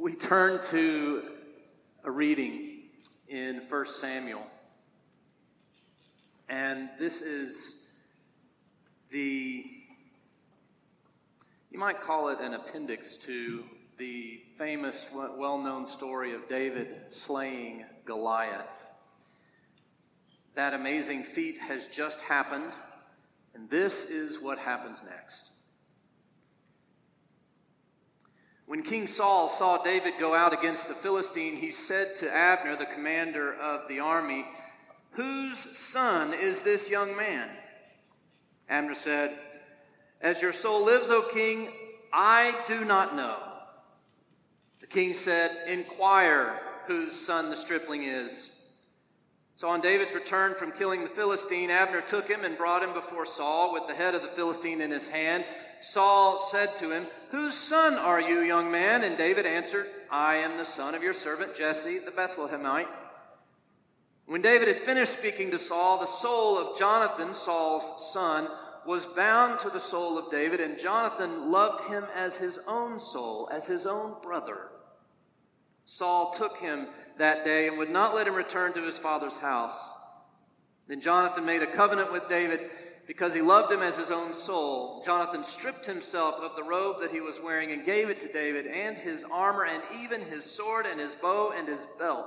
[0.00, 1.22] we turn to
[2.04, 2.84] a reading
[3.28, 4.42] in 1 Samuel.
[6.48, 7.54] And this is
[9.12, 9.62] the,
[11.70, 13.62] you might call it an appendix to
[13.98, 14.96] the famous,
[15.36, 16.88] well known story of David
[17.26, 18.64] slaying Goliath.
[20.56, 22.72] That amazing feat has just happened,
[23.54, 25.50] and this is what happens next.
[28.70, 32.94] When King Saul saw David go out against the Philistine, he said to Abner, the
[32.94, 34.44] commander of the army,
[35.14, 35.56] Whose
[35.92, 37.48] son is this young man?
[38.68, 39.36] Abner said,
[40.20, 41.68] As your soul lives, O king,
[42.12, 43.38] I do not know.
[44.80, 48.30] The king said, Inquire whose son the stripling is.
[49.56, 53.26] So on David's return from killing the Philistine, Abner took him and brought him before
[53.36, 55.44] Saul with the head of the Philistine in his hand.
[55.92, 59.02] Saul said to him, Whose son are you, young man?
[59.02, 62.88] And David answered, I am the son of your servant Jesse, the Bethlehemite.
[64.26, 68.48] When David had finished speaking to Saul, the soul of Jonathan, Saul's son,
[68.86, 73.48] was bound to the soul of David, and Jonathan loved him as his own soul,
[73.52, 74.68] as his own brother.
[75.86, 76.86] Saul took him
[77.18, 79.76] that day and would not let him return to his father's house.
[80.88, 82.60] Then Jonathan made a covenant with David
[83.10, 87.10] because he loved him as his own soul, Jonathan stripped himself of the robe that
[87.10, 90.86] he was wearing and gave it to David, and his armor, and even his sword,
[90.86, 92.26] and his bow, and his belt.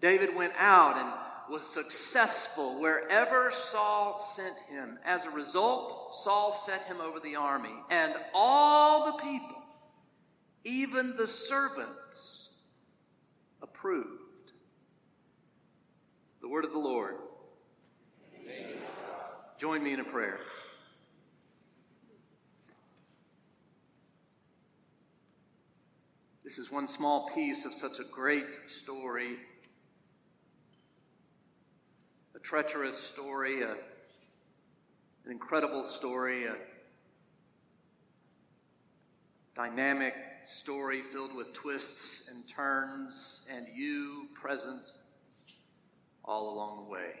[0.00, 4.98] David went out and was successful wherever Saul sent him.
[5.04, 9.62] As a result, Saul set him over the army, and all the people,
[10.64, 12.48] even the servants,
[13.62, 14.08] approved.
[16.40, 17.14] The word of the Lord.
[19.62, 20.40] Join me in a prayer.
[26.42, 28.42] This is one small piece of such a great
[28.82, 29.36] story,
[32.34, 36.56] a treacherous story, a, an incredible story, a
[39.54, 40.14] dynamic
[40.64, 43.14] story filled with twists and turns,
[43.48, 44.82] and you present
[46.24, 47.12] all along the way.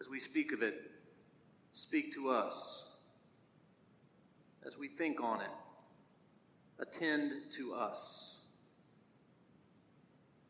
[0.11, 0.73] we speak of it,
[1.87, 2.53] speak to us.
[4.67, 5.47] As we think on it,
[6.79, 7.97] attend to us.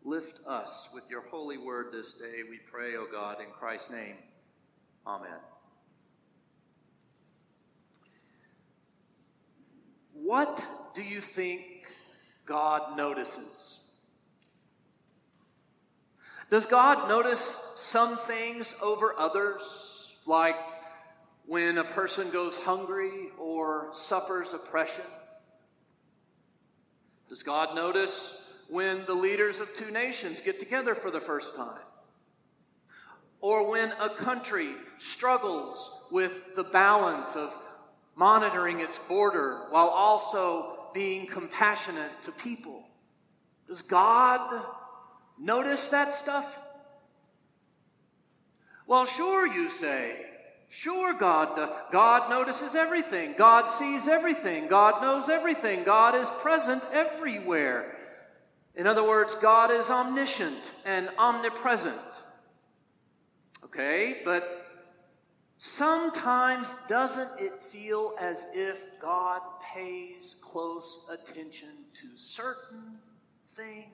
[0.03, 4.15] Lift us with your holy word this day, we pray, O God, in Christ's name.
[5.05, 5.29] Amen.
[10.13, 10.59] What
[10.95, 11.61] do you think
[12.47, 13.77] God notices?
[16.49, 17.39] Does God notice
[17.91, 19.61] some things over others,
[20.25, 20.55] like
[21.45, 25.05] when a person goes hungry or suffers oppression?
[27.29, 28.11] Does God notice
[28.69, 31.79] when the leaders of two nations get together for the first time?
[33.39, 34.73] Or when a country
[35.15, 37.49] struggles with the balance of
[38.15, 42.83] monitoring its border while also being compassionate to people?
[43.67, 44.61] Does God
[45.41, 46.45] Notice that stuff?
[48.91, 50.17] Well, sure, you say.
[50.67, 51.57] Sure, God,
[51.93, 53.35] God notices everything.
[53.37, 54.67] God sees everything.
[54.67, 55.85] God knows everything.
[55.85, 57.95] God is present everywhere.
[58.75, 62.01] In other words, God is omniscient and omnipresent.
[63.63, 64.43] Okay, but
[65.57, 69.39] sometimes doesn't it feel as if God
[69.73, 72.97] pays close attention to certain
[73.55, 73.87] things?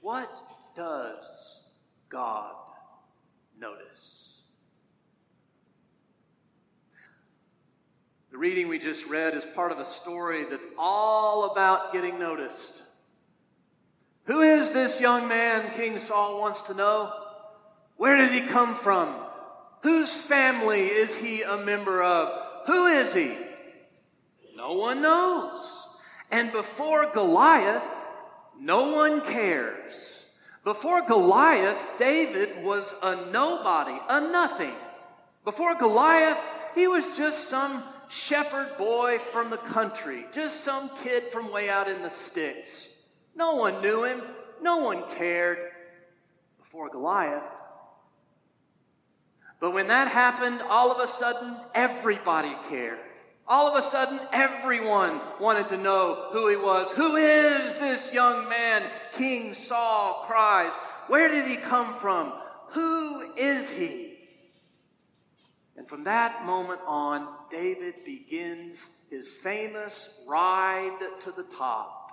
[0.00, 0.30] What
[0.74, 1.26] does
[2.10, 2.52] God
[3.62, 3.86] notice?
[8.32, 12.82] The reading we just read is part of a story that's all about getting noticed.
[14.24, 17.12] Who is this young man, King Saul wants to know?
[17.96, 19.16] Where did he come from?
[19.82, 22.66] Whose family is he a member of?
[22.66, 23.36] Who is he?
[24.56, 25.68] No one knows.
[26.30, 27.82] And before Goliath,
[28.60, 29.92] no one cares.
[30.64, 34.74] Before Goliath, David was a nobody, a nothing.
[35.44, 36.38] Before Goliath,
[36.74, 37.82] he was just some
[38.28, 42.68] shepherd boy from the country, just some kid from way out in the sticks.
[43.34, 44.22] No one knew him,
[44.60, 45.58] no one cared
[46.62, 47.42] before Goliath.
[49.60, 52.98] But when that happened, all of a sudden, everybody cared.
[53.46, 56.92] All of a sudden, everyone wanted to know who he was.
[56.96, 58.88] Who is this young man?
[59.18, 60.72] King Saul cries.
[61.08, 62.32] Where did he come from?
[62.72, 64.14] Who is he?
[65.76, 68.76] And from that moment on, David begins
[69.10, 69.92] his famous
[70.26, 72.10] ride to the top.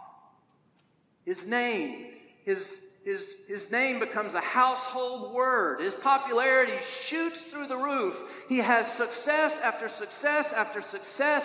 [1.25, 2.07] His name,
[2.43, 2.57] his,
[3.03, 5.81] his, his name becomes a household word.
[5.81, 8.15] His popularity shoots through the roof.
[8.49, 11.43] He has success after success after success.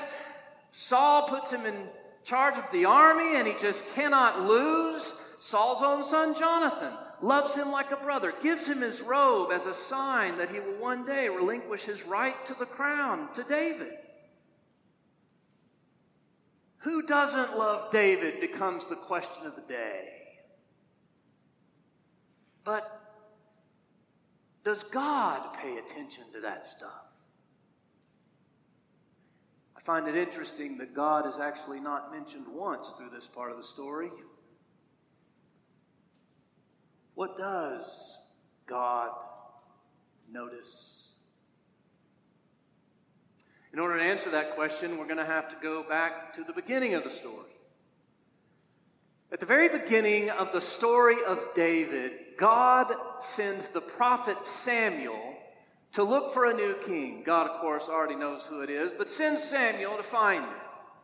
[0.89, 1.87] Saul puts him in
[2.25, 5.03] charge of the army, and he just cannot lose.
[5.51, 6.93] Saul's own son, Jonathan,
[7.23, 10.81] loves him like a brother, gives him his robe as a sign that he will
[10.81, 13.93] one day relinquish his right to the crown to David.
[16.79, 20.24] Who doesn't love David becomes the question of the day.
[22.65, 23.01] But
[24.65, 27.05] does God pay attention to that stuff?
[29.77, 33.59] I find it interesting that God is actually not mentioned once through this part of
[33.59, 34.11] the story.
[37.15, 37.83] What does
[38.67, 39.11] God
[40.33, 40.67] notice?
[43.75, 46.53] In order to answer that question, we're going to have to go back to the
[46.53, 47.51] beginning of the story.
[49.33, 52.93] At the very beginning of the story of David, God
[53.37, 55.35] sends the prophet Samuel
[55.95, 57.23] to look for a new king.
[57.25, 60.55] God, of course, already knows who it is, but sends Samuel to find him.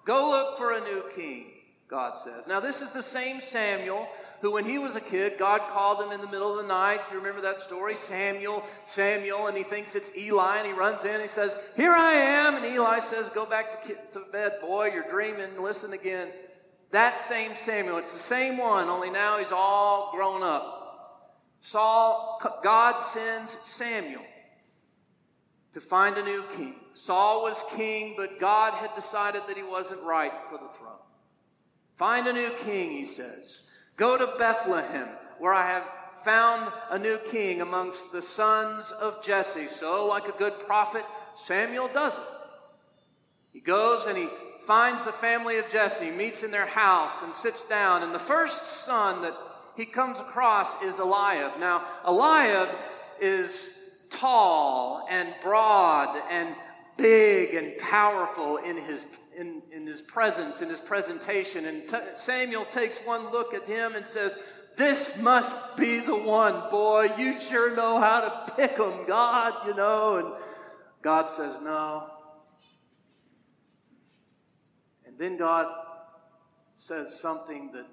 [0.06, 1.46] Go look for a new king,
[1.88, 2.44] God says.
[2.46, 4.06] Now, this is the same Samuel
[4.42, 7.00] who, when he was a kid, God called him in the middle of the night.
[7.08, 7.94] Do you remember that story?
[8.08, 8.62] Samuel,
[8.94, 12.46] Samuel, and he thinks it's Eli, and he runs in and he says, Here I
[12.46, 12.56] am.
[12.56, 14.88] And Eli says, Go back to, to bed, boy.
[14.92, 15.62] You're dreaming.
[15.62, 16.28] Listen again.
[16.92, 17.98] That same Samuel.
[17.98, 20.78] It's the same one, only now he's all grown up.
[21.70, 24.22] Saul, God sends Samuel
[25.74, 26.74] to find a new king.
[27.04, 30.98] Saul was king, but God had decided that he wasn't right for the throne.
[31.98, 33.44] Find a new king, he says.
[33.96, 35.08] Go to Bethlehem,
[35.38, 35.84] where I have
[36.24, 39.68] found a new king amongst the sons of Jesse.
[39.78, 41.02] So, like a good prophet,
[41.46, 42.40] Samuel does it.
[43.52, 44.28] He goes and he
[44.70, 48.04] finds the family of Jesse, meets in their house, and sits down.
[48.04, 48.54] And the first
[48.86, 49.32] son that
[49.76, 51.58] he comes across is Eliab.
[51.58, 52.68] Now, Eliab
[53.20, 53.50] is
[54.20, 56.54] tall and broad and
[56.96, 59.00] big and powerful in his
[59.36, 61.64] in, in his presence, in his presentation.
[61.64, 64.30] And t- Samuel takes one look at him and says,
[64.78, 67.08] This must be the one, boy.
[67.18, 70.16] You sure know how to pick them, God, you know.
[70.18, 70.44] And
[71.02, 72.19] God says, No.
[75.10, 75.66] And then God
[76.78, 77.86] says something that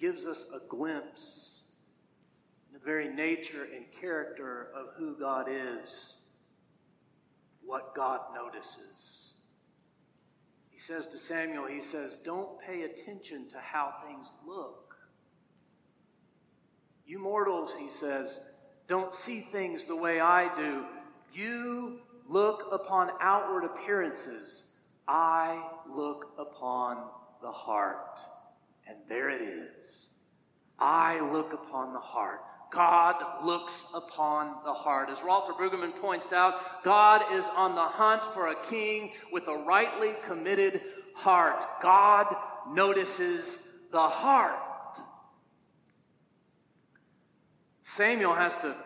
[0.00, 1.60] gives us a glimpse
[2.68, 5.90] in the very nature and character of who God is,
[7.66, 9.32] what God notices
[10.70, 14.94] He says to Samuel, he says, Don't pay attention to how things look.
[17.04, 18.28] You mortals, he says,
[18.88, 20.84] don't see things the way I do.
[21.34, 21.98] You
[22.28, 24.62] look upon outward appearances.
[25.08, 25.62] I
[25.96, 26.98] look upon
[27.40, 28.20] the heart.
[28.86, 29.90] And there it is.
[30.78, 32.40] I look upon the heart.
[32.72, 33.14] God
[33.44, 35.08] looks upon the heart.
[35.10, 39.64] As Walter Brueggemann points out, God is on the hunt for a king with a
[39.66, 40.82] rightly committed
[41.14, 41.64] heart.
[41.82, 42.26] God
[42.70, 43.46] notices
[43.90, 44.56] the heart.
[47.96, 48.76] Samuel has to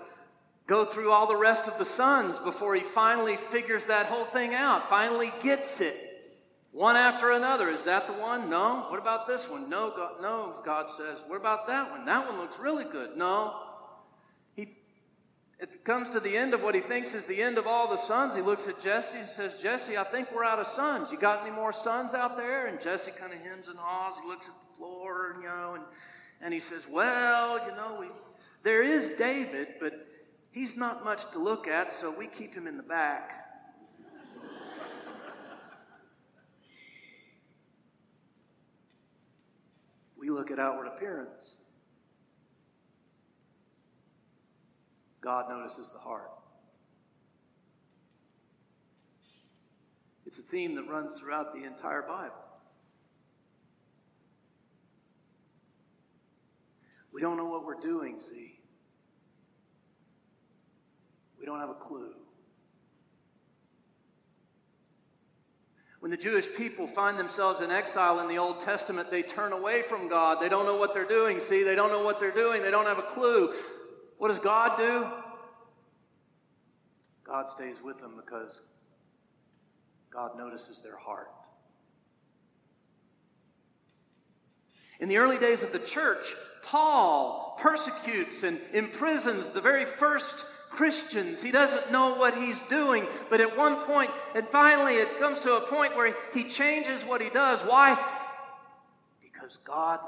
[0.69, 4.55] go through all the rest of the sons before he finally figures that whole thing
[4.55, 6.12] out, finally gets it.
[6.73, 7.71] One after another.
[7.71, 8.49] Is that the one?
[8.49, 8.87] No.
[8.88, 9.69] What about this one?
[9.69, 11.19] No, God, no, God says.
[11.26, 12.07] What about that one?
[12.07, 13.17] That one looks really good.
[13.17, 13.55] No
[14.57, 14.75] He,
[15.61, 18.07] it comes to the end of what he thinks is the end of all the
[18.07, 18.35] sons.
[18.35, 21.09] He looks at Jesse and says, Jesse, I think we're out of sons.
[21.12, 22.67] You got any more sons out there?
[22.67, 24.14] And Jesse kind of hems and haws.
[24.23, 25.85] He looks at the floor, and, you know, and,
[26.41, 28.07] and he says, Well, you know, we,
[28.64, 29.93] there is David, but
[30.52, 33.43] he's not much to look at, so we keep him in the back.
[40.23, 41.54] we look at outward appearance.
[45.20, 46.32] God notices the heart.
[50.26, 52.34] It's a theme that runs throughout the entire Bible.
[57.12, 58.58] We don't know what we're doing, see.
[61.38, 62.14] We don't have a clue.
[66.02, 69.82] When the Jewish people find themselves in exile in the Old Testament, they turn away
[69.88, 70.38] from God.
[70.40, 71.62] They don't know what they're doing, see.
[71.62, 72.61] They don't know what they're doing.
[72.61, 73.54] They don't have a clue.
[74.18, 75.04] What does God do?
[77.25, 78.50] God stays with them because
[80.12, 81.28] God notices their heart.
[84.99, 86.25] In the early days of the church,
[86.64, 90.35] Paul persecutes and imprisons the very first
[90.76, 91.38] Christians.
[91.43, 93.07] He doesn't know what he's doing.
[93.31, 97.21] But at one point, and finally, it comes to a point where he changes what
[97.21, 97.61] he does.
[97.67, 97.97] Why?
[99.23, 100.00] Because God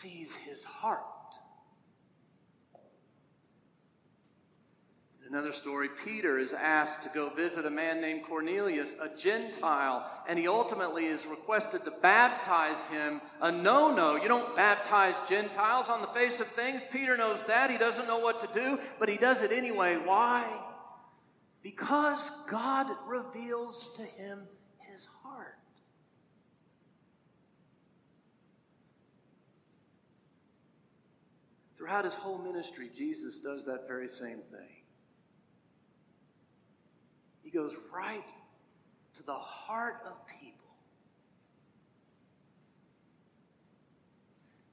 [0.00, 1.04] sees his heart.
[5.28, 10.38] Another story Peter is asked to go visit a man named Cornelius, a Gentile, and
[10.38, 13.20] he ultimately is requested to baptize him.
[13.42, 14.14] A no no.
[14.14, 16.80] You don't baptize Gentiles on the face of things.
[16.92, 17.70] Peter knows that.
[17.70, 19.98] He doesn't know what to do, but he does it anyway.
[20.04, 20.48] Why?
[21.62, 24.42] Because God reveals to him
[24.92, 25.58] his heart.
[31.76, 34.75] Throughout his whole ministry, Jesus does that very same thing.
[37.46, 38.26] He goes right
[39.16, 40.66] to the heart of people.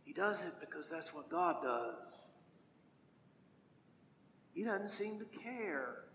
[0.03, 1.93] He does it because that's what God does.
[4.55, 6.05] He doesn't seem to care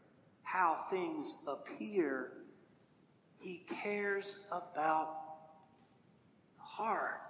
[0.43, 2.33] how things appear.
[3.39, 5.11] He cares about
[6.57, 7.21] the heart.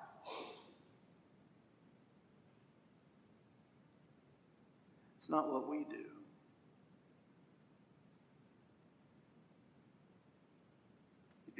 [5.18, 6.17] It's not what we do.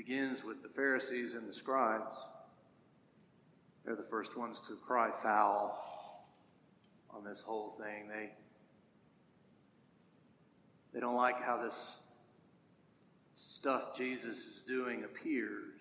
[0.09, 2.15] Begins with the Pharisees and the scribes.
[3.85, 5.79] They're the first ones to cry foul
[7.11, 8.09] on this whole thing.
[8.09, 8.31] They,
[10.95, 11.75] they don't like how this
[13.59, 15.75] stuff Jesus is doing appears.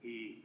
[0.00, 0.42] He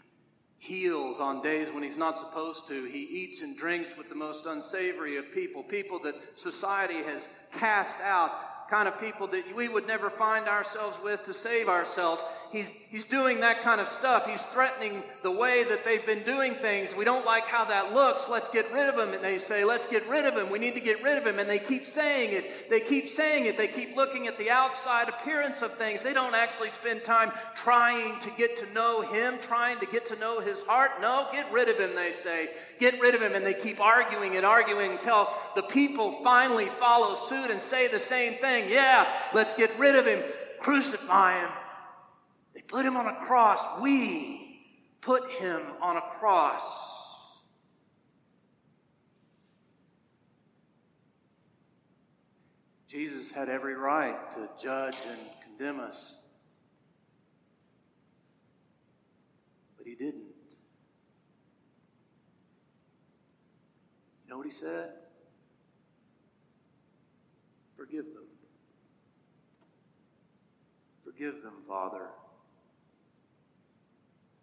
[0.60, 2.86] heals on days when he's not supposed to.
[2.86, 7.22] He eats and drinks with the most unsavory of people, people that society has
[7.60, 12.22] cast out kind of people that we would never find ourselves with to save ourselves.
[12.52, 14.24] He's, he's doing that kind of stuff.
[14.26, 16.90] He's threatening the way that they've been doing things.
[16.98, 18.22] We don't like how that looks.
[18.28, 19.14] Let's get rid of him.
[19.14, 20.52] And they say, let's get rid of him.
[20.52, 21.38] We need to get rid of him.
[21.38, 22.72] And they keep saying it.
[22.72, 23.56] They keep saying it.
[23.56, 26.00] They keep looking at the outside appearance of things.
[26.04, 27.32] They don't actually spend time
[27.64, 30.92] trying to get to know him, trying to get to know his heart.
[31.02, 32.48] No, get rid of him, they say.
[32.80, 33.36] Get rid of him.
[33.36, 38.04] And they keep arguing and arguing until the people finally follow suit and say the
[38.10, 38.70] same thing.
[38.70, 40.24] Yeah, let's get rid of him.
[40.62, 41.50] Crucify him.
[42.70, 43.82] Put him on a cross.
[43.82, 44.62] We
[45.02, 46.62] put him on a cross.
[52.90, 55.96] Jesus had every right to judge and condemn us.
[59.78, 60.24] But he didn't.
[64.26, 64.90] You know what he said?
[67.78, 68.26] Forgive them.
[71.04, 72.08] Forgive them, Father.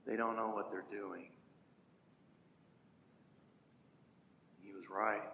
[0.07, 1.31] They don't know what they're doing.
[4.63, 5.29] He was right.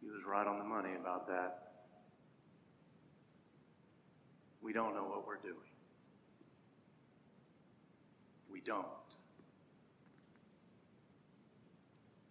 [0.00, 1.62] He was right on the money about that.
[4.60, 5.54] We don't know what we're doing.
[8.50, 8.86] We don't.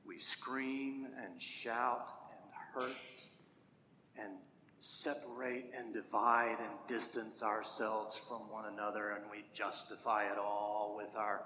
[0.06, 2.96] We scream and shout and hurt
[4.18, 4.34] and
[5.04, 11.16] separate and divide and distance ourselves from one another, and we justify it all with
[11.18, 11.42] our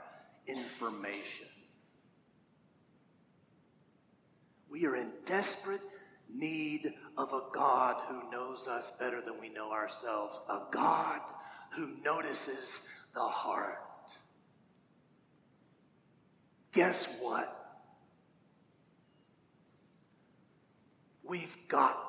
[0.47, 1.47] information.
[4.69, 5.81] We are in desperate
[6.33, 11.19] need of a God who knows us better than we know ourselves, a God
[11.75, 12.67] who notices
[13.13, 13.77] the heart.
[16.73, 17.55] Guess what?
[21.27, 22.08] We've got